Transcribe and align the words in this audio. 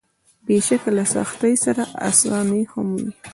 بېشکه 0.45 0.89
له 0.97 1.03
سختۍ 1.13 1.53
سره 1.65 1.83
اساني 2.09 2.61
هم 2.71 2.87
وي. 2.99 3.09